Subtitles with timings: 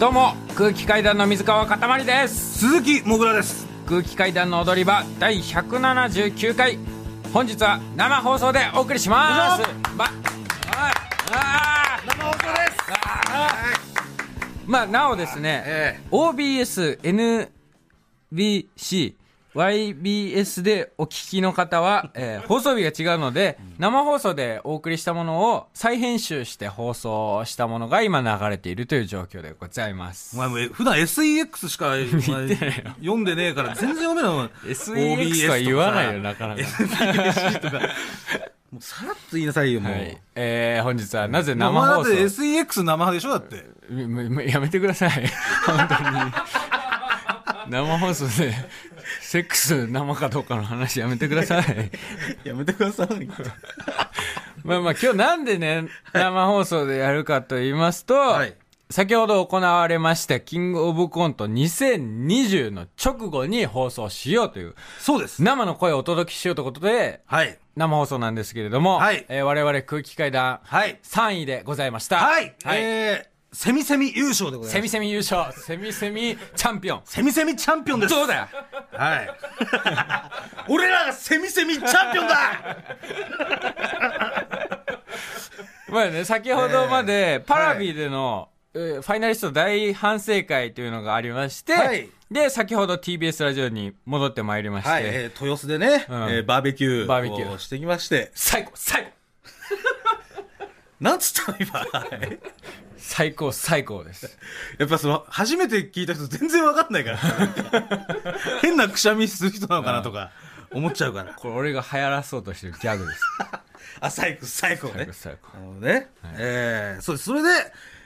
[0.00, 2.60] どうも空気階段の水川かたまりです。
[2.60, 3.68] 鈴木もぐらです。
[3.86, 6.78] 空気階段の踊り場第179回。
[7.34, 9.62] 本日は生放送でお送りします。
[9.94, 10.10] まあ
[11.34, 12.78] あ生放送です。
[14.64, 16.98] まあなおですね、え OBS、
[18.32, 19.16] NBC、
[19.54, 30.38] YBS でお聞きの方は、 えー放送日が違うので、生放送でお送りしたものを再編集して放送したものが今流れているという状況でございますお。
[30.40, 36.60] 前もう普段 SEX しか読んでねえから全然読めないもん SEX とは言わないよ、なかなか。
[38.72, 40.16] もうさらっと言いなさいよもう、はい。
[40.36, 43.64] えー、本日はなぜ生放送生だって SEX 生派でしょだって
[44.48, 45.10] やめてください。
[45.66, 46.32] 本当に。
[47.68, 48.54] 生放送で、
[49.30, 51.64] セックス生かどうかの話やめてください。
[52.42, 53.28] やめてください
[54.64, 58.56] まあまあ今日なんでね、生放送でやるかと言いますと、はい。
[58.90, 65.44] 先ほど行われましたキングオブコント2020の直後に放送しようという、そうです。
[65.44, 67.56] 生の声をお届けしようということで、はい。
[67.76, 69.26] 生放送なんですけれども、はい。
[69.28, 70.98] えー我々空気階段はい。
[71.04, 72.16] 3位でございました。
[72.16, 72.78] はい、はい。
[72.82, 74.72] えー、セミセミ優勝でございます。
[74.72, 77.02] セミセミ優勝、セミセミチャンピオン。
[77.04, 78.14] セミセミチャンピオンです。
[78.14, 78.48] どうだよ。
[78.92, 79.30] はい。
[80.70, 82.36] 俺らがセミセミチャンピオンだ。
[85.90, 92.08] まあね、先ほどまで、パラビでの、えーファイナリスト大反省会というのがありまして、はい。
[92.30, 96.30] で、先ほど TBS ラジオに戻ってまいりまして、はい、えー、豊洲でね、うん。
[96.30, 97.50] えーバーベキューバーベキュー。
[97.50, 98.30] をしてきまして。
[98.32, 99.10] 最高最高
[101.00, 101.80] なんつったの今。
[101.80, 101.86] は
[102.22, 102.38] い
[103.00, 104.38] 最高最高です。
[104.78, 107.18] やっぱその、初めて聞いた人全然わかんないから。
[108.62, 110.30] 変なくしゃみする人なのかなとか、
[110.70, 111.34] 思っちゃうから。
[111.34, 113.22] これ俺が流行らそうとしてるギャグです。
[114.00, 115.08] あ、最高、最高ね。
[115.12, 116.08] 最高なるほどね。
[116.36, 117.24] えー、そうです。
[117.26, 117.48] それで、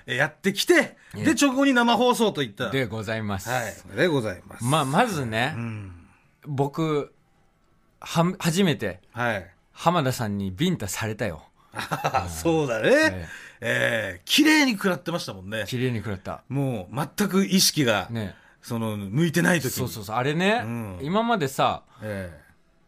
[0.07, 2.71] えーやってきて、で、直後に生放送といった。
[2.71, 3.49] でございます。
[3.49, 3.75] はい。
[3.97, 4.65] でございます。
[4.65, 5.93] まあ、まずね、うん。
[6.47, 7.15] 僕、
[8.01, 9.51] は、初めて、はい。
[9.73, 11.49] 浜田さんにビンタされたよ。
[11.73, 12.91] あ そうだね。
[12.91, 15.65] ええー、綺麗に食らってましたもんね。
[15.67, 16.43] 綺麗に食らった。
[16.49, 18.35] もう、全く意識が、ね。
[18.63, 19.71] その、向いてない時に。
[19.71, 20.17] そうそうそう。
[20.17, 22.39] あれね、うん今までさ、え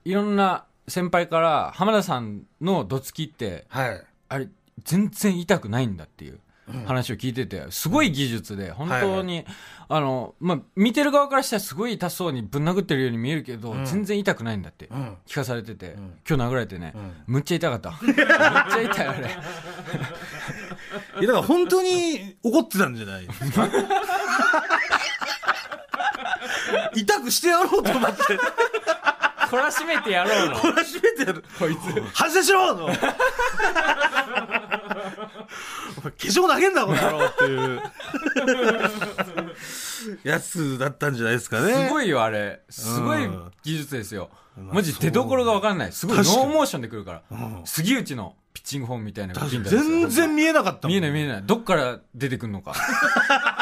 [0.05, 4.05] いろんな先輩から、浜田さんのどつきって、ーはい。
[4.29, 4.49] あれ、
[4.85, 6.41] 全然痛くないんだっていう
[6.87, 9.45] 話を聞いてて、すごい技術で、本当に、
[9.89, 14.89] あの、まあ、見てる側からしたらすごい痛そうにぶん殴ってるように見えるけど、全然痛くないんだってん
[15.27, 15.97] 聞かされてて、
[16.29, 16.95] 今日殴られてね、ん
[17.27, 17.91] むっちゃ痛かった。
[18.03, 19.31] むっちゃ痛い、あれ。
[21.21, 23.27] いや、だから本当に怒ってたんじゃない？
[23.27, 23.69] ですか
[26.95, 28.23] 痛くしてやろうと思って、
[29.51, 30.57] 懲らしめてやろうの。
[30.57, 31.45] 懲らしめてやる。
[31.59, 31.79] こいつ。
[32.15, 33.05] 反省しろのお前化
[36.19, 37.83] 粧投げんだ、この野郎っていう。
[40.25, 41.89] やつだったんじゃないですかね。
[41.89, 42.63] すごいよ、あれ。
[42.69, 44.31] すごいうん技術ですよ。
[44.57, 45.93] まあマジ出所がわかんない。
[45.93, 47.37] すごいノーモーションで来るから。
[47.37, 48.35] ん杉内の
[48.67, 50.93] チングフォームみたいな全然見えなかったもん。
[50.93, 51.43] 見えない見えない。
[51.45, 52.75] どっから出てくんのか。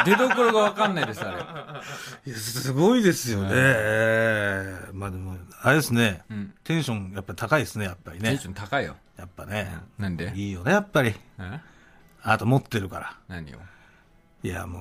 [0.07, 2.31] 出所がわかんないです、あれ。
[2.31, 3.51] いやすごいですよね。
[3.53, 8.49] ええまあでも、あれですね、んテンションやっぱり高いですね、やっぱりねテンシ。
[8.49, 8.97] ョン高いよ。
[9.19, 9.77] やっぱね。
[9.99, 10.33] なんで？
[10.35, 11.15] いいよね、やっぱり。
[11.39, 11.61] え？
[12.23, 13.15] あと持ってるから。
[13.29, 13.59] 何よ。
[14.43, 14.79] いや、も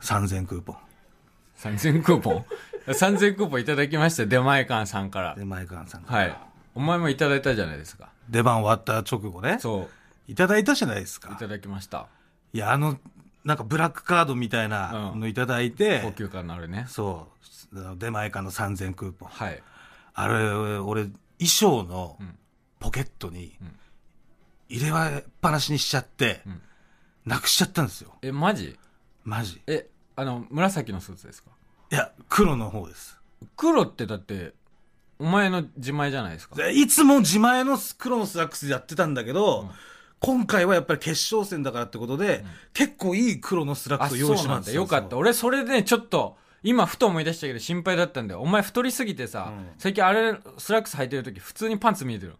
[0.00, 0.76] う、3000クーポン。
[1.58, 2.44] 3000クーポン
[2.86, 5.34] ?3000 クーポンいただきました出前館さんから。
[5.34, 6.18] で、マイカンさんから。
[6.20, 6.36] はい。
[6.76, 8.10] お前もいただいたじゃないですか。
[8.30, 9.58] 出番終わった直後ね。
[9.60, 9.88] そ
[10.28, 11.26] いただいたじゃないですう。
[11.26, 11.36] いか。
[11.36, 12.08] ただきました。
[12.52, 12.98] いや、あの、
[13.44, 16.86] なんかブラックカードみたいなのいただいて、高級感のあるね。
[16.88, 17.28] そ
[17.72, 19.28] う、出前館の3000クーポン。
[19.28, 19.62] はい。
[20.14, 20.34] あれ、
[20.78, 21.14] 俺、衣
[21.46, 22.18] 装の
[22.80, 23.56] ポケットに
[24.68, 26.60] 入れっぱなしにしちゃって、ん
[27.24, 28.14] なくしちゃったんですよ。
[28.22, 28.78] え、マジ？
[29.24, 29.60] マジ。
[29.66, 31.50] え、あの、紫のスーツですか？
[31.92, 33.20] いや、黒の方です。
[33.56, 34.54] 黒ってだって、
[35.18, 36.56] お前の自前じゃないですか。
[36.56, 39.70] でいつも自前の黒のスラックスでやってたんだけど、
[40.20, 44.18] 今回はやっぱり決勝戦だからってことで、結構いい黒のスラックあ、ス。
[44.18, 45.16] 用意しましたよかった。
[45.16, 48.40] 俺、それでね、ちょっと、今、ふと思い出したけど心配だったんだよ。
[48.40, 52.34] お前太りすぎてさ、うん最近あれ、スラックス履いてる時普通にパンツ見えてる。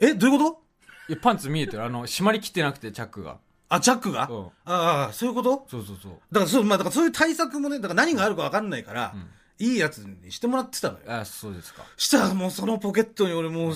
[0.00, 0.62] え、どういうこと？
[1.10, 1.84] いや、パンツ見えてる。
[1.84, 3.38] あの、締まりきってなくて、チャックが。
[3.68, 5.66] あ、チャックが、うんああ、そういうこと？
[5.70, 6.12] そうそうそう。
[6.32, 9.14] だからそう、まあ、だからそういう対策もね、だから何があるか分かんないから、
[9.58, 11.04] いいやつにしてもらってたのよ。
[11.08, 11.82] あ、そうですか。
[11.96, 13.72] したらもうそのポケットに俺もう、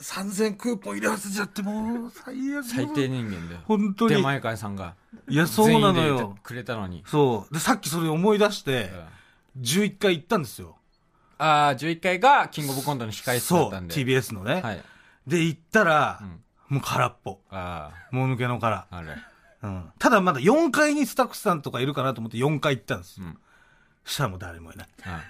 [0.00, 2.64] 3000クーポン入れ忘れちゃって、もう最悪。
[2.64, 3.56] 最低人間で。
[3.64, 4.94] 本当に出前会さんが。
[5.28, 6.40] いや、そうなのよて。
[6.42, 7.04] くれたのに。
[7.06, 7.54] そう。
[7.54, 8.90] で、さっきそれ思い出して
[9.56, 10.76] うん、11回行ったんですよ。
[11.38, 13.94] ああ、11回がキングオブコントの控え室だそう、ったんで。
[13.94, 14.60] TBS のね。
[14.60, 14.82] はい。
[15.26, 17.38] で、行ったら、んもう空っぽ。
[17.50, 18.86] あもぬけの殻。
[18.90, 19.16] あ、あれ。
[19.62, 19.84] うん。
[19.98, 23.20] ただまだ4階にスタッフさんとかいるかなと思って4階行ったんです。
[23.20, 23.30] んそ
[24.04, 24.88] したらもう誰もいない。
[25.02, 25.20] はい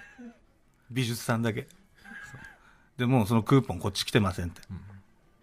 [0.91, 1.67] 美術さんだけ。
[2.97, 4.61] で、もうそのクーポンこっち来てませんって。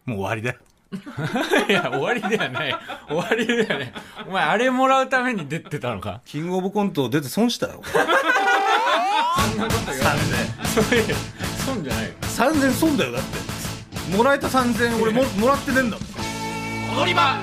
[0.05, 0.59] もう終わりだよ。
[1.69, 2.77] いや、終わりではない。
[3.09, 3.93] 終わりではない。
[4.27, 6.21] お前、あれもらうために出てたのか？
[6.25, 7.83] キングオブコント出て損したよ。
[7.85, 7.99] そ
[9.55, 10.67] んなこと言わない。
[10.67, 11.15] そういう、
[11.67, 12.13] 損じゃないよ。
[12.23, 14.17] 3000損だよ、だって。
[14.17, 15.97] もらえた3000円俺ももらってねえんだ。
[16.97, 17.37] 踊り場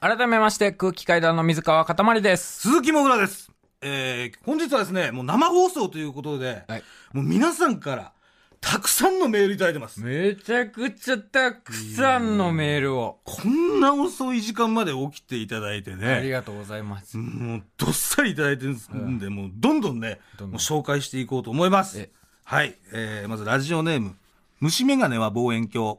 [0.00, 2.60] 改めまして、空気階段の水川かたまりです。
[2.60, 3.47] 鈴木もぐらです。
[3.80, 6.82] えー、本日はですね、もう生放送ということで、はい
[7.12, 8.12] もう皆さんから
[8.60, 10.00] たくさんのメールいただいてます。
[10.00, 13.20] めちゃくちゃたくさんのメールを。
[13.24, 16.06] こんな遅い時間まで起きていただいてね。
[16.08, 17.16] ありがとうございます。
[17.16, 22.10] もうどっさりいただいてるんで、もうどんどんね、どんどん紹介していこうと思いますえ。
[22.44, 22.76] はい。
[22.92, 24.16] えー、まずラジオネーム、
[24.58, 25.98] 虫眼鏡は望遠鏡。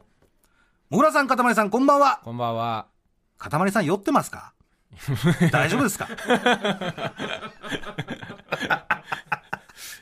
[0.89, 2.19] もぐらさん、かたまりさん、こんばんは。
[2.25, 2.87] こんばんは。
[3.37, 4.53] かたまりさん、酔ってますか？
[5.51, 6.07] 大丈夫ですか？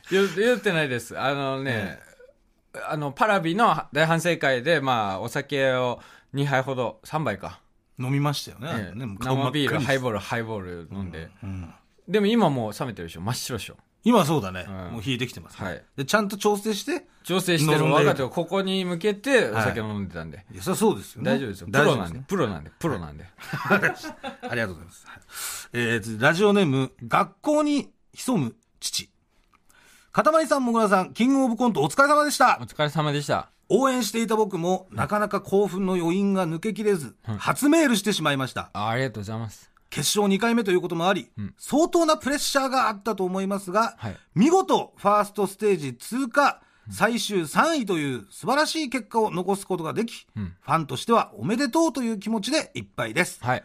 [0.10, 1.20] 言言ってないです。
[1.20, 2.00] あのね、
[2.90, 6.02] あの、パラビの大反省会で、まあ、お酒を
[6.34, 7.60] 2杯ほど、3杯か。
[8.00, 8.92] 飲みましたよね。
[8.96, 11.30] 生ビール、ハイボール、ハイボール飲んで。
[11.44, 11.74] うん
[12.08, 16.06] でも今もう冷めてるでしょ真っ白でしょ今はそうだね、うんもう冷えてきてます、ねはいで。
[16.06, 20.46] ちゃんと調整して、調整してる若手をここに向けてお酒を飲んでたんで。
[20.54, 21.32] いや、そりゃそうですよね。
[21.32, 21.68] 大丈夫ですよ。
[21.68, 22.20] プロなんで。
[22.28, 22.72] プロなんで。
[22.80, 23.26] プロなんで。
[24.50, 25.08] ありがとうございます。
[25.08, 25.20] はい
[25.74, 29.10] えー次ラジオネーム、学校に潜む父。
[30.12, 32.66] かたまりさん、もぐらさん、キングオブコントお疲れ様でしたお。
[32.66, 33.50] 疲れ様でした。
[33.70, 38.70] 応援していた僕も、なかなか興奮の余韻が抜けきれず、初メールしてしまいました。
[38.74, 39.70] あありがとうございます。
[39.98, 53.44] 決勝2回目ということもあり、ん相当なプレッシャーがあったと思いますが、はい見事、ファーストステージ通過、最終3位という素晴らしい結果を残すことができ、うんファンとしてはおめでとうという気持ちでいっぱいです。
[53.44, 53.64] はい。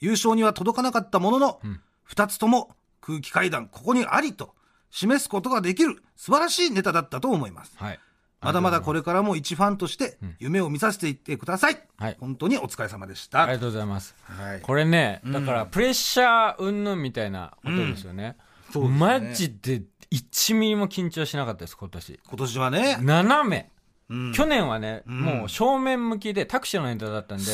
[0.00, 4.54] 優勝には届かなかったものの、ん2つとも空気階段ここにありと
[4.90, 7.72] 示すことができる素晴らしいネタだったと思います。
[7.76, 8.00] はい。
[8.44, 8.94] まだまだこれ。
[8.94, 11.80] れからも一ファンとして夢を見させていってください。
[11.96, 13.42] はい本当にお疲れ様でした。
[13.42, 14.14] ありがとうございます。
[14.24, 18.36] はいこれね、だから、プレッシャー云々みたいなことですよね。
[18.72, 22.20] そうですねマジで1ミリも緊張しなかったです、今年。
[22.26, 23.70] 今年はね、斜め。
[24.10, 27.44] うん去年はね、んもう正面向きでタクシーのネタだったんで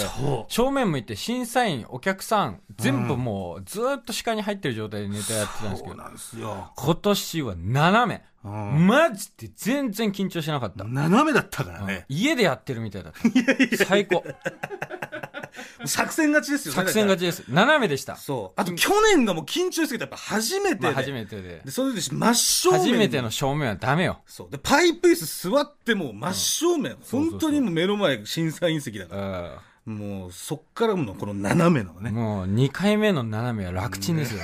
[0.49, 6.73] 正面向いて審査員、お客さん、全部もうずーっと視界に入ってる状態でネタやってたんですけど、そうなんですよ。
[6.77, 8.25] 今年は斜め。
[8.43, 10.85] うんマジで全然緊張しなかった。
[10.85, 12.07] 斜めだったからね。
[12.09, 13.21] 家でやってるみたいだった。
[13.85, 14.25] 最高。
[15.85, 16.77] 作戦勝ちですよね。
[16.77, 17.45] 作戦勝ちです。
[17.49, 18.17] 斜めでした。
[18.17, 18.61] そう。
[18.61, 20.83] あと去年がもう緊張しすぎて、やっぱ初めてで。
[20.83, 21.71] まあ初めてでで、。
[21.71, 22.81] それで真正面。
[22.81, 23.31] 初めての。
[23.31, 24.21] 正面はダメよ。
[24.27, 24.51] そう。
[24.51, 26.93] で、パイプ椅子座ってもう真正面。
[26.93, 29.41] そうそうそう本当にもう目の前審査員席だから。
[29.41, 32.03] うもう、そっからのこの斜めのん。
[32.03, 32.11] ね。
[32.11, 34.43] もう2回目の斜めは楽ちんですよ。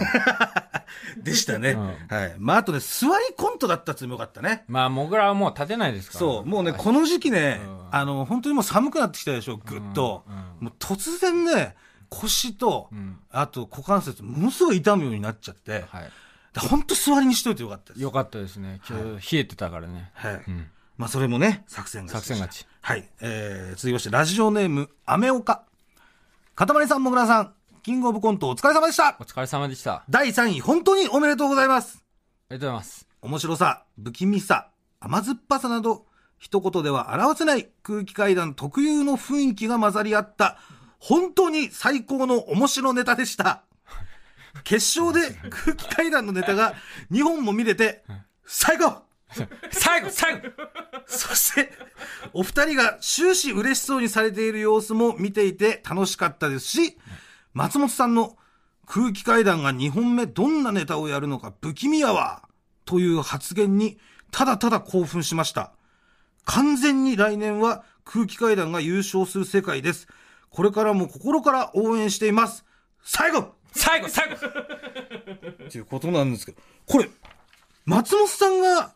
[1.22, 1.70] でしたね。
[1.70, 2.34] うんはい。
[2.38, 4.64] まあ、あとね、座りコントだったっていうのもよかったね。
[4.68, 6.20] まあ、モグラはもう立てないですから。
[6.20, 6.46] そう。
[6.46, 10.24] もうね、はいこの時期ねうん、あの、本当にもう寒くなってきたでしょ、ぐっと。
[10.60, 11.76] もう突然ね、
[12.08, 16.10] 腰とん、あと股関節、ものすごい痛むようになっちゃって、はい。
[16.54, 18.02] で本当座りにしといてよかったです。
[18.02, 18.80] よかったですね。
[18.88, 20.10] 今日冷えてたからね。
[20.14, 20.44] はい。
[20.48, 20.70] うん。
[20.96, 22.26] まあ、それもね、作戦勝ち。
[22.28, 22.66] 作戦勝ち。
[22.86, 23.08] はい。
[23.20, 25.64] えー、続きまして、ラジオネーム、アメオカ。
[26.54, 29.24] かたまりさん、もぐらさん、キングオブコントお疲れ様でしたお。
[29.24, 29.92] 疲れ様でした。
[29.92, 32.04] あ第3位、本当におめでとうございます。
[32.48, 33.08] りがとうございます。
[33.22, 34.68] 面白さ、不気味さ、
[35.00, 36.06] 甘酸っぱさなど、
[36.38, 40.56] 一言では表せない空気階段特有の雰囲気が混ざり合った、
[41.00, 43.64] 本当に最高の面白ネタでした。
[44.62, 46.76] 決勝で空気階段のネタが
[47.10, 48.04] 2本も見れて、
[48.44, 49.05] 最高
[49.72, 50.48] 最後最後
[51.06, 51.72] そして、
[52.32, 56.98] お二人が終始嬉しそうにされている様子も見ていて楽しかったですし、
[57.54, 58.36] 松本さんの
[58.86, 62.48] 空気階段が2本目どんなネタをやるのか不気味やわ
[62.84, 63.98] という発言に
[64.30, 65.72] ただただ興奮しました。
[66.44, 70.06] 完全に来年は空気階段が優勝する世界です。
[70.50, 72.64] これからも心から応援しています。
[73.02, 74.36] 最後最後最後
[75.66, 77.10] っていうことなんですけど、これ、
[77.84, 78.94] 松本さんが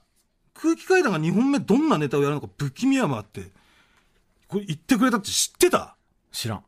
[0.60, 3.50] 空気階段が2本目どんなネタをやるのか不気味山って、
[4.48, 5.96] これ言ってくれたって知ってた？
[6.32, 6.64] 知らん。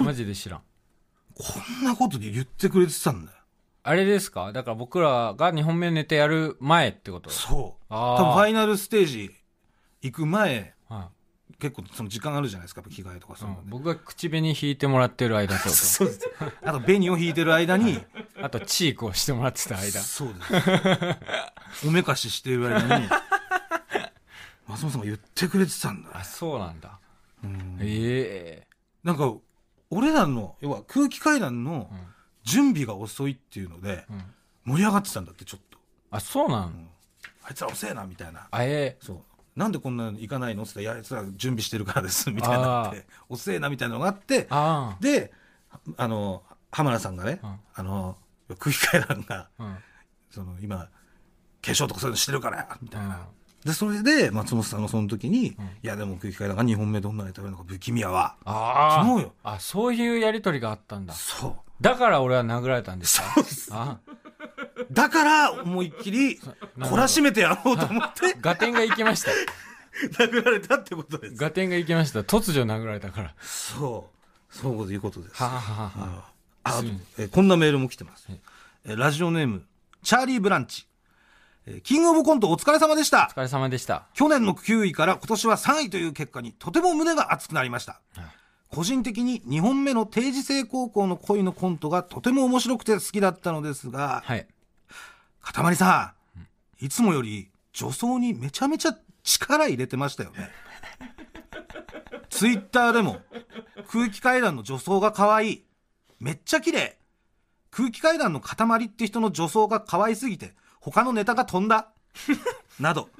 [0.00, 0.60] マジで知らん。
[1.34, 1.44] こ
[1.82, 3.38] んなことで言ってくれてたんだよ。
[3.82, 4.52] あれですか？
[4.52, 7.30] だから僕らが2本目ネタやる前ってこと？
[7.30, 7.84] そう。
[7.88, 9.30] 多分ファイナルステージ
[10.02, 11.10] 行く前、は
[11.60, 13.70] 結構その時間あるじゃないですか、着替えとかそういうので。
[13.70, 16.28] 僕が口紅引いてもらってる間そう そうです。
[16.64, 18.06] あと、紅を引いてる間に、と。
[18.42, 20.00] あと、チークをしてもらってた間。
[20.00, 21.86] そうです。
[21.86, 23.08] おめかししてる間に、
[24.66, 26.10] 松本さんが言ってくれてたんだ。
[26.14, 26.98] あ、そうなんだ。
[27.80, 28.66] ええ
[29.04, 29.34] なんか、
[29.90, 31.90] 俺らの、要は空気階段の
[32.44, 34.24] 準備が遅いっていうので、うん。
[34.64, 35.78] 盛り上がってたんだって、ちょっと。
[36.10, 36.72] あ、そうなの、
[37.42, 38.48] あいつら遅えな、みたいな。
[38.50, 39.22] あえそう。
[39.60, 40.62] なんでこんなの行かないの？
[40.62, 45.32] って言ったら、いや、あいつら準備してるからです、みたいになって、遅えな、みたいなのがあって、あで、
[45.96, 48.16] あの、浜田さんがね、うんあの、
[48.58, 49.62] 空気階段が、あ。
[49.64, 49.76] うん。
[50.30, 50.88] その、今、化
[51.62, 53.06] 粧とかそういうのしてるから、みたいな。
[53.08, 53.20] うん
[53.62, 58.36] で、それで、松本さんがその時に、んいや、でも空気階段が2本目どんなネタやるのか不気味やわ。
[58.46, 59.04] ああ。
[59.04, 59.34] そうよ。
[59.42, 61.12] あ、そういうやりとりがあったんだ。
[61.12, 61.54] そう。
[61.82, 63.30] だから俺は殴られたんですか？
[63.34, 63.68] そうです。
[63.70, 63.98] あ
[64.90, 66.38] だから、思いっきり、
[66.78, 69.30] 懲らしめてやろうと思って、ガテンが行きました。
[70.24, 71.36] 殴られたってことです。
[71.36, 72.20] ガテンが行きました。
[72.20, 73.34] 突如殴られたから。
[73.40, 74.56] そう。
[74.56, 75.34] そういうことです。
[75.36, 76.32] はあ、はあは
[76.64, 78.40] あ、あすみまえこんなメールも来てますはい。
[78.84, 79.64] えラジオネーム、
[80.02, 80.86] チャーリー・ブランチ。
[81.66, 83.34] えキングオブコントお疲れ様でしたお。
[83.34, 84.06] 疲れ様でした。
[84.14, 88.00] 去年の9位から今年は3位という結果にとても胸が熱くなりました。
[88.68, 94.46] 個人的に2本目の定時制高校の恋のコントがとても面白くて好きだったのですが、はい。
[95.40, 96.14] かたまりさ
[96.80, 100.50] ん、いつもより女装にめちゃめちゃ力入れてましたよね。
[102.30, 103.20] ツイッターでも
[103.88, 105.64] 空気階段の女装が可愛い。
[106.18, 106.98] めっちゃ綺麗。
[107.70, 111.92] 空気階段の塊って人の女装が可愛すぎて他のネタが飛んだ。
[112.80, 113.10] など、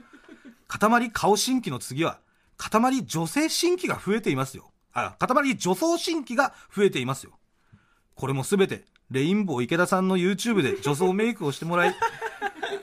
[0.69, 2.21] 塊顔新規の次は
[2.57, 4.71] 塊女性新規が増えていますよ。
[4.93, 7.39] あ、塊女装新規が増えていますよ。
[8.15, 11.97] これもすべて、レインボー池田さんの YouTube で女装メイクをしてもらい、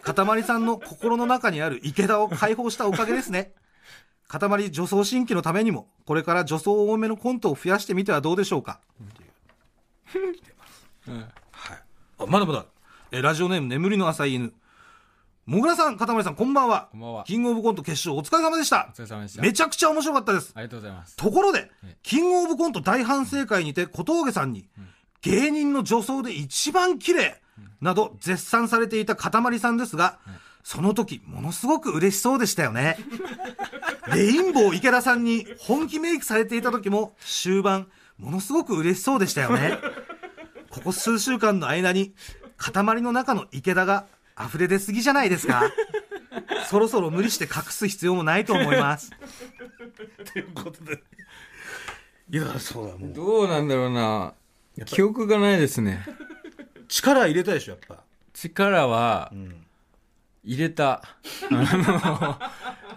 [0.07, 3.51] かたまりさんの心の中にある池田を解放したおかげですね。
[4.29, 8.79] かたまり女装新規のためにも、これから女装多めのコントを増やしてみてはどうでしょうか。
[10.15, 11.15] うん。
[11.17, 11.27] はい。
[12.19, 12.65] あ、まだまだ。
[13.11, 14.53] え、ラジオネーム眠りの浅い犬。
[15.45, 16.87] もぐらさん、かたまりさん、こんばんは。
[16.93, 18.95] こんばんはキングオブコント決勝お疲れ様でしたお。
[18.95, 19.41] 疲れ様でした。
[19.41, 20.53] めちゃくちゃ面白かったです。
[20.55, 21.17] ありがとうございます。
[21.17, 24.69] ところでえ、キングオブコント大反省会にて小峠さんに、
[25.21, 27.41] 芸人の女装で一番綺麗
[27.81, 30.19] など絶賛されていたかたまりさんですが、
[30.63, 32.97] その時ものすごく嬉しそうでしたよね。
[34.13, 37.87] レインボー池田さんに本気メイクされていた時も終盤
[38.17, 39.79] ものすごく嬉しそうでしたよね。
[40.69, 42.13] ここ数週間の間に
[42.57, 44.05] 塊の中の池田が
[44.39, 45.63] 溢れ出すぎじゃないですか。
[46.69, 49.11] そろそろ無理して隠す必要もないと思います。
[50.33, 51.01] ということで。
[52.29, 53.13] いや、そうだ、もう。
[53.13, 54.33] どうなんだろうな。
[54.85, 56.05] 記憶がないですね。
[56.87, 58.03] 力入れたでしょ、やっぱ。
[58.33, 59.63] 力はうん。
[60.43, 61.01] 入れた。
[61.01, 61.01] あ
[61.51, 62.39] の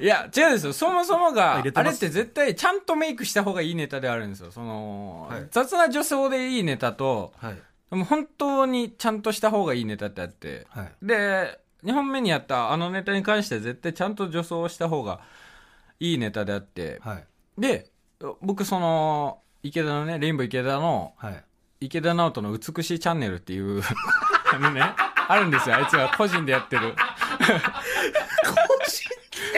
[0.01, 0.73] いや、違うんですよ。
[0.73, 4.53] そもそもあがあれって絶対ちゃんとメイクした方がいいネタであるんですよ。
[4.53, 7.55] その、はい雑な女装でいいネタと、はい。
[7.91, 10.93] でも本当にちゃんとした方がいいネタってあって、はい。
[11.03, 15.21] で、2本目にやったあのネタに関しては絶対ちゃんと女装した方が
[15.99, 17.27] いいネタであって、はい。
[17.59, 17.91] で、
[18.41, 21.45] 僕その、池田のね、レインボー池田の、はい。
[21.81, 23.81] 池田直人の美しいチャンネルっていう、
[24.53, 24.83] あのね、
[25.29, 25.77] あるんですよ。
[25.77, 26.95] あいつが個人でやってる。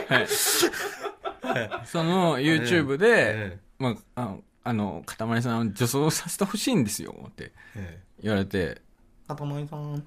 [0.09, 1.87] はい。
[1.87, 8.00] その YouTube で、えまあ、あの、あの、かたまりさん女装させてほしいんですよ、ってえ。
[8.00, 8.83] え言われて、え。
[9.26, 9.81] かたまりさん。
[9.81, 10.02] うん。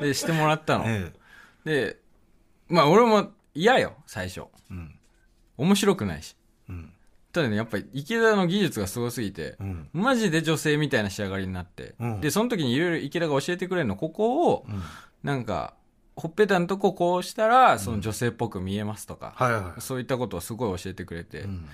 [0.00, 0.84] で、してもらったの。
[0.88, 1.12] え
[1.64, 2.00] で、
[2.68, 4.40] まあ俺も嫌よ、最初。
[4.40, 4.44] え。
[4.70, 4.98] うん。
[5.58, 6.34] 面白くないし。
[6.68, 6.93] うん。
[7.34, 9.88] ただね、やっぱり池田の技術がすごすぎて、うん。
[9.92, 14.80] マジで女性みたいな仕上がりになって、うんで、その時にいろいろ池田が教えてくれるの、ここを、うん。
[15.24, 15.74] なんか、
[16.14, 19.80] ほっぺたのとここうしたら、その女性っぽく見えますとか、はいはい。
[19.80, 21.68] そういったことをすごい教えてくれて、うん。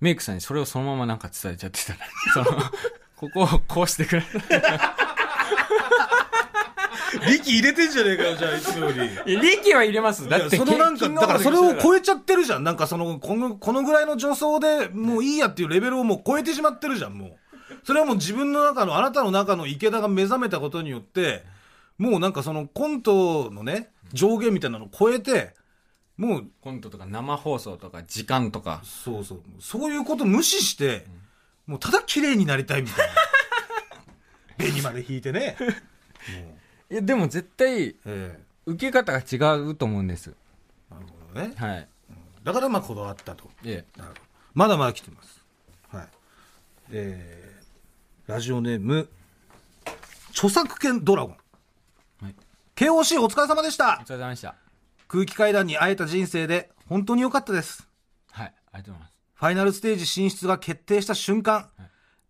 [0.00, 2.00] メイクさんにそれをそのままなんか伝えちゃってたね。
[2.34, 2.46] その、
[3.14, 4.24] ここをこうしてくれ。
[7.20, 9.32] 力入れてんじゃねえかよ、じゃあ、いつもより。
[9.32, 10.28] いや力は入れます。
[10.28, 12.64] だって、そのなんか、キングオブだからそれをで超えちゃってるじゃん。
[12.64, 17.36] なんかその、この、このぐらいの女装でもういいやっていうレベルをもう超えてしまってるじゃん、もう。
[17.84, 21.44] それはもう自分の中の、あなたの中の池田が目覚めたことによって、
[21.98, 25.54] もうなんかそのコントのね、上限みたいなのを超えて、
[26.16, 28.80] もう、コントとか生放送とか時間とか。
[28.84, 31.06] そうそう、そういうこと無視して、
[31.66, 33.14] もうただ綺麗になりたいみたいな。
[34.58, 35.56] 紅まで引いてね。
[35.58, 35.70] もう
[36.92, 40.34] いや、でも絶対、え受け方が違うと思うんです。
[40.90, 41.54] えなるほどね。
[41.56, 41.88] はい。
[42.44, 43.50] だからまあこだわったと。
[43.64, 44.20] えなるほど
[44.52, 45.42] まだまだ来てます。
[45.90, 46.08] はい。
[46.90, 49.08] えー、ラジオネーム、
[50.32, 51.36] 著作権ドラゴン。
[52.24, 52.34] はい。
[52.76, 54.02] KOC お疲れ様でしおた。
[54.04, 54.54] 疲れ様でした。
[55.08, 57.88] 空気階段に会えた人生で本当に良かったです。
[58.32, 58.54] はい。
[58.72, 59.12] ありがとうございます。
[59.34, 61.70] ファイナルステージ進出が決定した瞬間、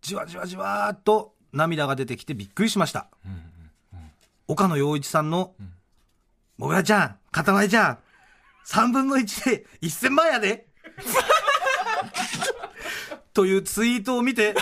[0.01, 3.09] じわじわじわーっと涙が出てきてびっくりしました。
[4.47, 5.53] 岡野陽一さんの、
[6.57, 7.97] もぐらちゃん、かたまりちゃん、
[8.67, 10.67] 3分の1で1000万やで。
[13.33, 14.55] というツイートを見て、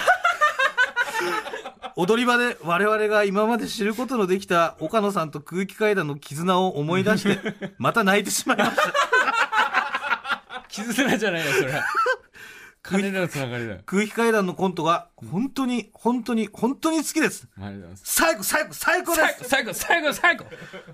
[1.95, 8.83] 踊り場で我々が今まで知ることのできた岡野さんと空気階段の絆を思い出して、また泣いてしまいました。
[10.71, 11.83] 絆じゃないよ、それは。
[13.85, 17.47] 空気階段のコントが本当に、本当に、本当に好きです。
[18.03, 20.45] 最後、最後、最高です最後、最後、最後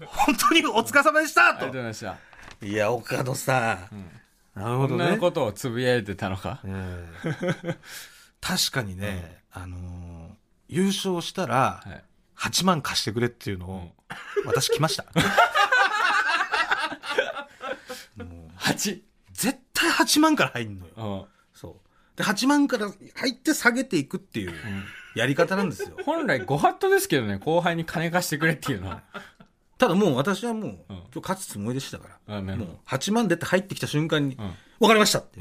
[0.05, 2.17] 本当にお疲れ様でしたありがとうございました。
[2.65, 3.89] いや、岡野さ
[4.55, 4.59] ん。
[4.59, 5.03] なるほどね。
[5.05, 6.61] こんなことをつぶやいてたのか。
[6.65, 7.77] ええ
[8.41, 10.07] 確かにね、あのー
[10.69, 12.03] 優勝したら、はい。
[12.37, 13.91] 8万貸してくれっていうのを、
[14.45, 15.05] 私来ました。
[18.59, 19.01] 8!
[19.31, 21.27] 絶対8万から入んのよ。
[22.17, 24.53] で、8万から入って下げていくっていう
[25.15, 25.95] やり方なんですよ。
[26.03, 29.03] 本来ご法度ですけどね、後輩に金貸してくれっていうのは。
[29.77, 32.41] ただもう私はもう、うん今日勝つつもりでしたから。
[32.41, 34.39] もう8万出て入ってきた瞬間に、ん
[34.79, 35.39] わかりましたって。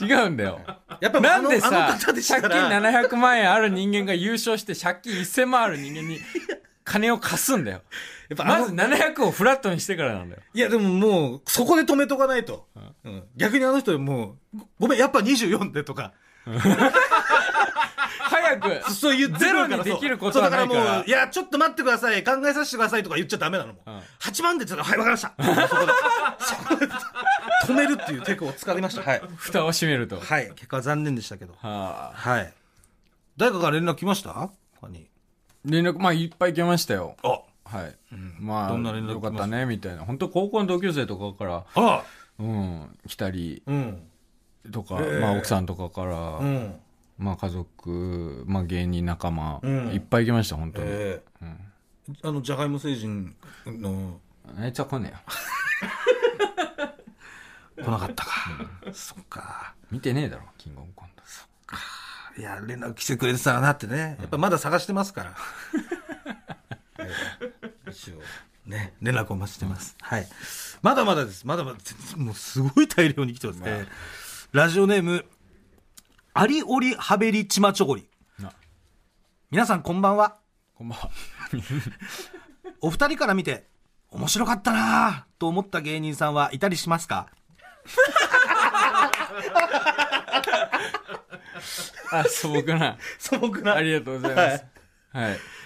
[0.00, 0.60] 違うんだよ。
[1.00, 6.20] やっぱなんでさ、借ら金700万円ある人間が優勝して借金1000万ある人間に
[6.84, 7.82] 金を貸すんだよ。
[8.28, 10.42] やっぱまず700をフラットにしてからなんだよ。
[10.52, 12.68] いや、でももう、そこで止めとかないと。
[13.04, 16.12] うん逆にあの人もう、ごごめん、やっぱ24でとか、
[18.06, 23.96] 早く、そう言ってゼロにできることはないかそうだかららもう、いや、ちょっと待ってください、考えさせてくださいとか言っちゃダメなのもん。
[23.96, 25.34] うん8万でちょっと、はい、わかりました。
[27.66, 29.02] 止めるっていうテクを使いました。
[29.02, 29.22] はい。
[29.36, 30.16] 蓋を閉めると。
[30.16, 30.50] ははい。
[30.54, 31.54] 結果は残念でしたけど。
[31.62, 32.12] あ。
[32.14, 32.52] はい。
[33.36, 34.50] 誰かから連絡来ました？
[34.80, 35.08] 他に。
[35.64, 37.16] 連絡、まあいっぱい来ましたよ。
[37.22, 37.96] あ、はい。
[38.38, 40.04] まあ、どんな連絡よかったね、みたいな。
[40.04, 42.04] 本当高校の同級生とかから、あら、
[42.38, 44.02] うん、来たりうん。
[44.70, 46.74] とか、ええまあ奥さんとかから、うん。
[47.18, 50.86] まあ家族、まあ芸人仲間、うんいっぱい来ました、本当に。
[50.88, 51.46] ええ
[52.22, 53.34] あの、じゃがいも星人
[53.66, 54.20] の、
[54.58, 55.18] あいつは来ねえよ。
[57.84, 58.30] 来なかったか。
[58.92, 59.74] そっか。
[59.90, 61.14] 見てねえだろ、キングオブコント。
[62.36, 64.16] いや、連絡来てくれてたらなってね。
[64.18, 65.36] やっぱまだ探してますから。
[66.98, 67.10] え
[67.86, 68.20] え一応、
[68.66, 69.96] ね、連絡をお待ちしてます。
[70.00, 70.26] はい。
[70.82, 71.46] まだまだです。
[71.46, 71.78] まだまだ、
[72.16, 73.86] もうすごい大量に来てますね。
[74.52, 75.24] ラジオネーム、
[76.32, 78.08] アリオリハベリチマチョゴリ。
[78.38, 78.52] な
[79.50, 80.38] 皆さんこんばんは。
[80.74, 81.10] こんばんは。
[82.80, 83.66] お二人から見て、
[84.10, 87.28] 面白かったなぁと思った芸人さんはいたりしますか？
[92.12, 92.96] あ、素朴な。
[93.18, 94.48] 素朴なありがとうございます。
[94.48, 94.68] はい。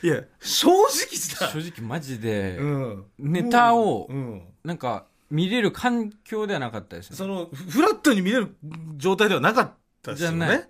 [0.02, 1.48] いや、正直さ。
[1.48, 3.04] 正直マジで、うん。
[3.18, 4.42] ネタをうん。
[4.62, 7.16] なんか、見れる環境ではなかったですね。
[7.16, 8.54] その、フラットに見れる
[8.96, 10.38] 状態ではなかったですよね。
[10.38, 10.68] じゃない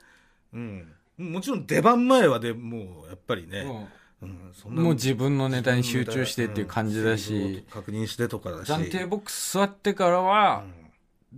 [0.54, 0.92] うん。
[1.18, 3.88] もちろん出番前はでもう、やっぱりね、
[4.22, 8.70] うん、そんなもう自分のネタに集中してっていう感じだうんし、確認してとかだし。
[8.70, 10.64] 暫定ボックス座ってからは、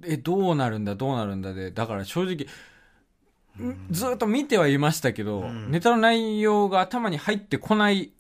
[0.05, 2.47] え、どうなるんだ、どうなるんだで、だから正直、
[3.91, 8.13] ずっと見てはいましたけど、んネタの内容が頭に入ってこない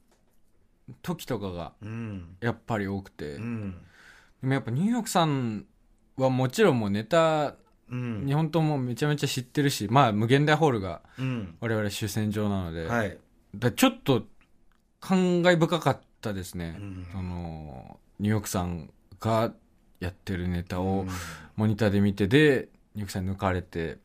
[1.03, 2.37] 時とかがうん。
[2.40, 3.74] やっぱり多くて、うん。
[4.40, 5.66] でもやっぱニューヨークさん
[6.16, 7.55] はもちろんもうネタ、
[7.90, 8.24] うん。
[8.26, 11.57] 日本刀もめちゃめちゃ知ってるし、まあ無限大ホールがうん。
[11.61, 13.18] 我々主戦場なので、はい。
[13.55, 14.24] だちょっと
[15.00, 16.76] 感慨深かったですね。
[16.79, 19.53] うんあの、ニューヨークさんが
[19.98, 21.09] やってるネタをうん
[21.57, 23.98] モニターで見てで、ニューヨークさんに抜かれて、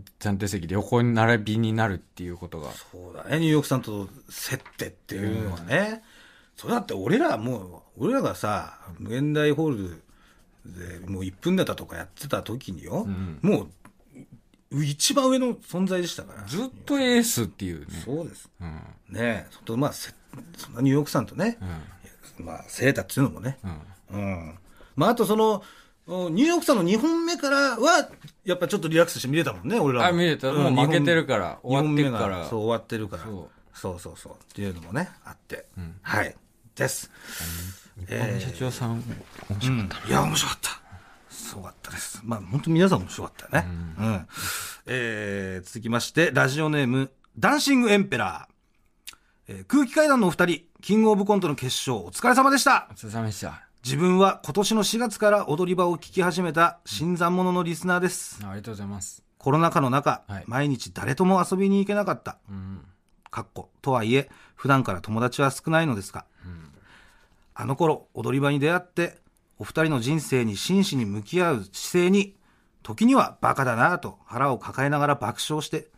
[0.00, 0.32] うん。
[0.34, 2.70] 暫定席で横に並びになるっていうことが。
[2.72, 6.02] そうだね、ニューヨークさんと競ってっていうのはね。
[6.56, 10.02] それだって俺らもう、俺らがさ、無限大ホール
[10.66, 13.68] でもう1分ネタとかやってた時によ、んも
[14.72, 16.44] う、一番上の存在でしたから。
[16.46, 17.86] ずっとエースっていうね。
[18.04, 18.48] そうです。
[18.60, 18.68] うん。
[19.08, 20.12] ねえ、そとまあ、せ
[20.56, 21.58] そんなニューヨークさんとね、
[22.38, 22.44] うん。
[22.44, 23.58] まあ、セータっていうのもね、
[24.12, 24.20] うん。
[24.20, 24.58] うん。
[24.96, 25.62] まあ、あとその、お
[26.30, 28.10] ニューヨークさんの2本目からは、
[28.44, 30.06] やっぱちょっとリラックスして見れたもんね、俺らも。
[30.08, 30.50] あ、見れた。
[30.50, 31.58] んもう負けてるから。
[31.62, 32.48] 終わってるから。
[32.48, 33.24] そう、終わってるから。
[33.72, 35.66] そうそうそうっていうのもね、あって。
[35.78, 36.34] んはい。
[36.74, 37.10] です。
[38.08, 39.02] 日本社長さん、
[39.48, 40.08] 面白かった。
[40.08, 40.80] いや、面白かった。
[41.30, 42.20] すごかったです。
[42.24, 43.68] まあ、本当皆さん面白かったよね。
[43.98, 44.26] うん。
[44.86, 48.54] えー、続きまして、ラジオネーム、ダンシングエンペラー。
[49.48, 52.94] えー空気階段のお二人、キングオブコントの決勝、お疲れ様でしたお。
[52.94, 53.69] 疲れ様でした。
[53.82, 58.40] 自分は今年の4月から踊り場を聞き始めた新参者のリスナーです。
[58.44, 59.24] あありがとうございます。
[59.38, 62.38] コロナ禍の中、はい毎日誰とも遊びに行けなかった。
[62.50, 62.84] うん。
[63.30, 66.26] かっことはいえ、普段から友達は少ないのですが、
[67.54, 69.18] あの頃、踊り場に出会って、
[69.58, 72.36] お二人の人生に真摯に向き合う姿勢に、
[72.82, 75.88] 時にはバカだなぁと腹を抱えながら爆笑して、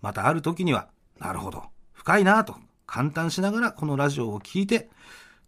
[0.00, 4.90] またある時には、なるほど、深いなぁと感嘆しながらこのラジオを聞いて、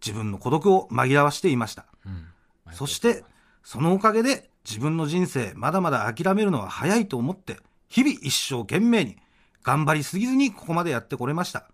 [0.05, 1.85] 自分の孤独を紛らわしていました。
[2.05, 2.27] うん。
[2.73, 3.23] そして、
[3.63, 9.17] そのおかげで自分の人生まだまだ諦めるのは早いと思って、日々一生懸命に
[9.63, 11.67] 頑張りすぎずにここまでやってこれました。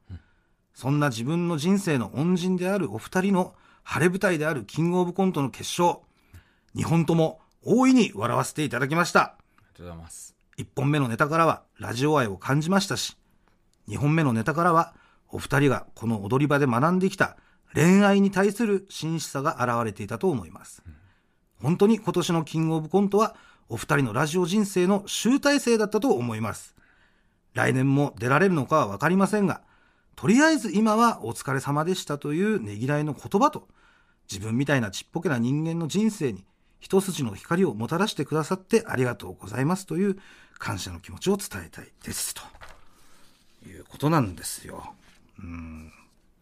[0.73, 5.99] そんな自分の人生の恩人であるお二人の晴れ舞台であるキングオブコントの決勝、
[6.75, 9.19] 2本とも大いに笑わせていただきました。
[9.21, 10.35] ありがとうございます。
[10.57, 13.17] 1本目のネタからはラジオ愛を感じましたし、
[13.89, 14.93] 2本目のネタからは
[15.27, 17.35] お二人がこの踊り場で学んできた
[17.73, 20.83] 恋愛に対する真摯さが現れていたと思います。
[21.61, 23.35] 本当に今年のキングオブコントは
[23.69, 26.75] お二人のラジオ人生の集大成だったと思います。
[27.53, 29.61] 来年も出られるのかはわかりませんが、
[30.15, 33.67] とりあえず今はお疲れ様でしたというねぎらいの言葉と、
[34.29, 36.45] 自分みたいなちっぽけな人間の人生に
[36.79, 40.17] 一筋の光をもたらしてくださってありがとうございますという
[40.57, 42.41] 感謝の気持ちを伝えたいですと
[43.67, 44.93] いうことなんですよ。
[45.39, 45.91] うん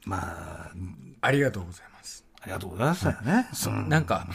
[0.06, 0.72] まあ、
[1.21, 2.25] ありがとうございます。
[2.41, 3.47] ありがとうございますよね。
[3.67, 3.99] うんな。
[3.99, 4.27] んか、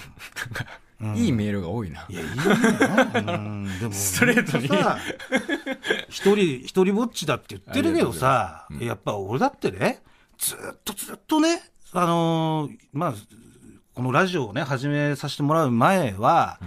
[1.16, 2.07] いいメールが多いな。
[2.09, 2.35] いや、いいよ。
[3.81, 4.68] でも、 ストレートに。
[4.68, 4.99] さ、
[6.09, 10.03] 一人、一人ぼっちだって言ってるけどさ、やっぱ俺だってね、
[10.38, 13.14] ずっとずっとね、あのーまあ、
[13.94, 16.59] このラジオをね、始めさせてもらう前は、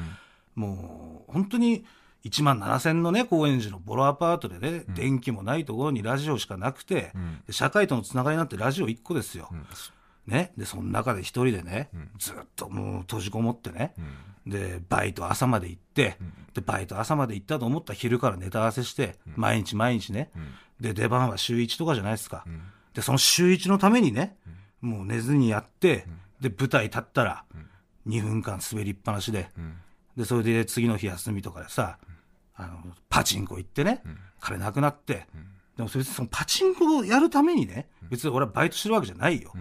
[0.56, 1.86] もう、本当に、
[2.26, 7.14] 1万7000のね、高円寺のボロアパートでね、電気もないところにラジオしかなくて、
[7.46, 9.50] で社会とのつながりなんてラジオ1個ですよ。
[10.28, 10.54] ね。
[10.58, 13.94] で、その中で一人でね、ずっともう閉じこもってね、
[14.46, 16.18] で、バイト朝まで行って、
[16.54, 20.32] で、バイト朝まで行ったと思ったら昼からネタ合わせして、毎日毎日ね、
[20.80, 22.46] で、出番は週1とかじゃないですか。
[22.94, 24.38] で、その週1のためにね、
[24.82, 26.06] もう寝ずにやって、
[26.40, 27.46] で、舞台立ったら、
[28.08, 29.50] 2分間滑りっぱなしで、
[30.16, 32.00] で、それで次の日休みとかでさ、
[32.56, 34.02] あの、パチンコ行ってね、
[34.40, 35.28] 金なくなって、
[35.76, 39.52] でもそれそのパチンコをやるためにね、別に俺はバイトしてるわけじゃないよ。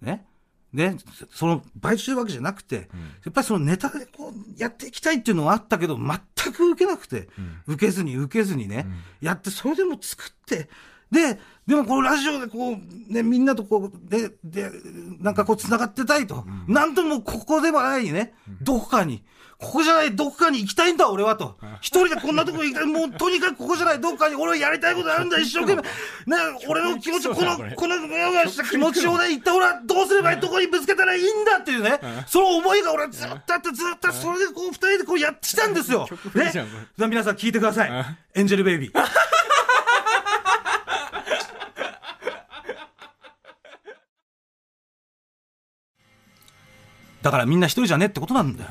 [0.00, 0.26] ね。
[0.72, 0.94] で、
[1.32, 2.82] その、バイトしてるわけじゃなくて、や
[3.30, 7.28] っぱりそのネタでこう、やっていきたいっていうのはあったけど、全く受けなくて、
[7.66, 8.86] 受けずに受けずにね、
[9.20, 10.68] やって、それでも作って、
[11.10, 14.70] で、でもこのラジオでこう、ね、みんなとこう、で、で、
[15.18, 16.44] なんかこう繋がってたいと。
[16.68, 18.32] なんともここでもないね、
[18.62, 19.24] どこかに、
[19.60, 21.56] ここじゃないどこかに行きたいんだ俺はと。
[21.82, 22.86] 一人でこんなとこ行きたい。
[22.86, 25.82] もうとにかくここじゃないどこかに俺はやりたいことあるんだ一生懸命。
[26.26, 36.08] ね、俺の気持ち、この、この、ややした気持ちをね、言った俺はどうすればいいどこにぶつけたらいいんだっていうね、その思いが俺はずっとあってずっとそれでこう二人でこうやってきたんですよ。
[36.34, 36.52] ね。
[36.96, 38.16] 皆さん聞いてください。
[38.34, 38.92] エンジェルベイビー。
[47.22, 48.70] だからみんな一人じゃねってことなんだよ。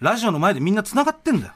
[0.00, 1.52] ラジオの前でみんな繋がってんだよ。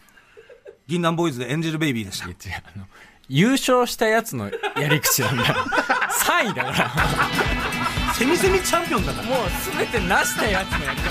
[0.87, 2.27] 銀杏ボーイズでエンジェルベイビーでした。
[2.29, 2.87] いやあの
[3.29, 5.55] 優勝したやつのやり口なんだよ。
[5.55, 8.15] 3位だから。
[8.15, 9.29] セミセミチャンピオンだから。
[9.29, 9.39] もう
[9.77, 11.11] 全てなしたやつのやり方。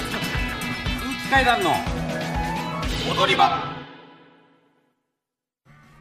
[0.99, 1.71] 空気階段の
[3.09, 3.63] 踊り場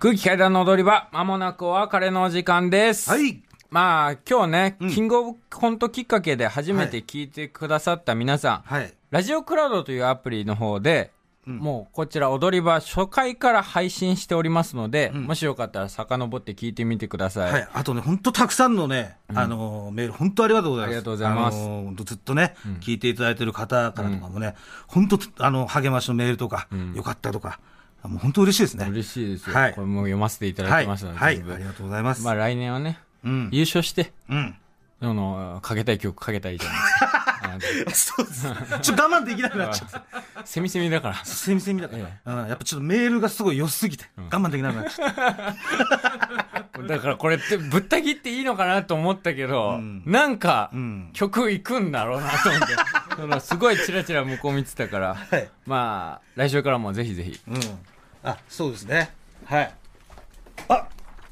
[0.00, 3.10] 空気階段の踊り場、まもなくお別れのお時間です。
[3.10, 3.42] はい。
[3.70, 8.94] まあ、今日ね、キングオブコントきっかけで初めて聞いてくださった皆さん、はい。
[9.10, 11.12] ラジオクラウドというアプリの方で、
[11.48, 17.52] もうこちら踊り場初回から配信しておりますので、もしよかったら遡って聞いてみてください。
[17.52, 17.68] はい。
[17.72, 20.96] あとね、本当たくさんのね、あのー、メール、本当ありがとうございます。
[20.96, 24.54] ありがとうございますあのー、ずっとね、聞いていただいてる方からとかもね、
[24.86, 27.60] 本当、あの、励ましのメールとか、よかったとか、
[28.02, 28.86] もう本当嬉しいですね。
[28.88, 29.56] 嬉しいですよ。
[29.56, 30.84] はいこれもう読ませていただはい。
[30.84, 31.36] きますので、はい。
[31.36, 32.22] 全部ありがとうございます。
[32.22, 33.48] まあ来年はね、うん。
[33.52, 34.54] 優勝して、うん。
[35.00, 37.37] あの、かけたい曲かけたいじゃないですか
[37.92, 38.46] そうです。
[38.82, 40.04] ちょっと我慢できなくなっちゃった。
[40.12, 40.46] あの。
[40.46, 41.24] セミセミだから。
[41.24, 42.48] セミセミだから、えうん。
[42.48, 46.58] やっぱちょっとメールがすごい良すぎて、我慢できなくなっちゃった。
[46.88, 52.66] だからこれってぶった切っていいのかなと思ったけど、なんかん曲いくんだろうなと思って、
[53.16, 55.48] そのすごいチラチラ向こう見てたから、はい。
[55.66, 57.40] まあ、来週からもぜひぜひ。
[57.48, 57.60] うん。
[58.22, 59.10] あ、そうですね。
[59.44, 59.74] はい。
[60.68, 60.86] あ、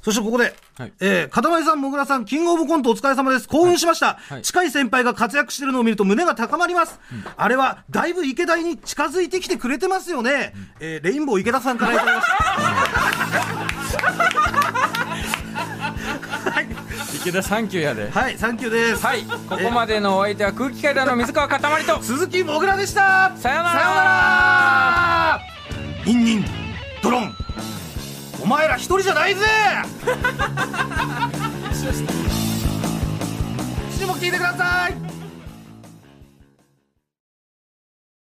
[0.06, 3.48] そしてここで、はいえー、片前さん、もぐらさん、キングオブコントお疲れ様です。
[3.48, 4.20] 興奮しました。
[4.28, 7.00] はい近い先輩が活躍してるのを見ると胸が高まります。
[7.36, 10.54] あれは、だいぶ池田に近づいてきてくれてますよね。
[10.78, 12.28] えー、レインボー池田さんからいただきまし
[17.16, 17.16] た。
[17.20, 18.08] 池田サンキューやで。
[18.08, 19.04] はい、サンキューです。
[19.04, 25.40] はい、ここまでのお相手は空気階段の水川かたまりと、鈴木もぐらでしたさよならさよなら
[26.06, 26.44] ニンニン
[27.02, 27.45] ドロン
[28.46, 29.40] お前ら一人じゃないぜ！
[33.90, 35.15] 次も聞いてください